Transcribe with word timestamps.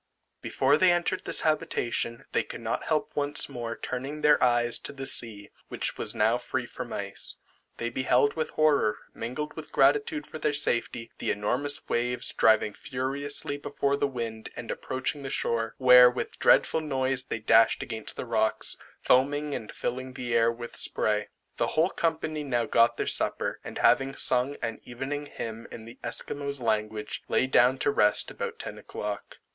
Before 0.41 0.77
they 0.77 0.91
entered 0.91 1.25
this 1.25 1.41
habitation, 1.41 2.25
they 2.31 2.41
could 2.41 2.59
not 2.61 2.85
help 2.85 3.11
once 3.15 3.47
more 3.47 3.77
turning 3.77 4.21
their 4.21 4.43
eyes 4.43 4.79
to 4.79 4.91
the 4.91 5.05
sea, 5.05 5.51
which 5.67 5.95
was 5.95 6.15
now 6.15 6.39
free 6.39 6.65
from 6.65 6.91
ice. 6.91 7.35
They 7.77 7.91
beheld 7.91 8.33
with 8.33 8.49
horror, 8.49 8.97
mingled 9.13 9.53
with 9.55 9.71
gratitude 9.71 10.25
for 10.25 10.39
their 10.39 10.55
safety, 10.55 11.11
the 11.19 11.29
enormous 11.29 11.87
waves 11.87 12.33
driving 12.33 12.73
furiously 12.73 13.57
before 13.59 13.95
the 13.95 14.07
wind 14.07 14.49
and 14.55 14.71
approaching 14.71 15.21
the 15.21 15.29
shore, 15.29 15.75
where 15.77 16.09
with 16.09 16.39
dreadful 16.39 16.81
noise 16.81 17.25
they 17.25 17.37
dashed 17.37 17.83
against 17.83 18.15
the 18.15 18.25
rocks, 18.25 18.77
foaming 19.03 19.53
and 19.53 19.71
filling 19.71 20.13
the 20.13 20.33
air 20.33 20.51
with 20.51 20.77
spray. 20.77 21.29
The 21.57 21.67
whole 21.77 21.91
company 21.91 22.43
now 22.43 22.65
got 22.65 22.97
their 22.97 23.05
supper, 23.05 23.59
and 23.63 23.77
having 23.77 24.15
sung 24.15 24.55
an 24.63 24.79
evening 24.81 25.27
hymn 25.27 25.67
in 25.71 25.85
the 25.85 25.99
Esquimaux 26.03 26.59
language, 26.59 27.21
lay 27.27 27.45
down 27.45 27.77
to 27.77 27.91
rest 27.91 28.31
about 28.31 28.57
ten 28.57 28.79
o'clock. 28.79 29.37